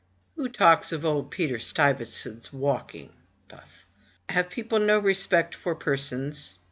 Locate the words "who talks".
0.35-0.91